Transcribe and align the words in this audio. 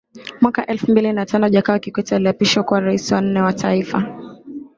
mwaka 0.41 0.65
elfu 0.65 0.91
mbili 0.91 1.13
na 1.13 1.25
tano 1.25 1.49
Jakaya 1.49 1.79
Kikwete 1.79 2.15
aliapishwa 2.15 2.63
kuwa 2.63 2.79
Rais 2.79 3.11
wa 3.11 3.21
nne 3.21 3.41
wa 3.41 3.53
taifa 3.53 4.19